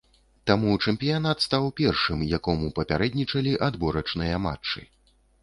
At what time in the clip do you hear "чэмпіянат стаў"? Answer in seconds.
0.85-1.67